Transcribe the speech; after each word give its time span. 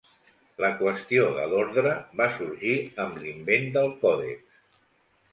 La 0.63 0.69
qüestió 0.77 1.25
de 1.33 1.43
l'ordre 1.51 1.91
va 2.21 2.27
sorgir 2.37 2.73
amb 3.03 3.19
l'invent 3.25 3.67
del 3.77 3.93
còdex. 4.07 4.81